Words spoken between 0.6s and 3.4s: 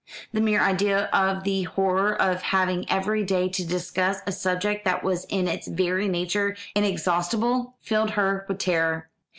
idea of the horror of having every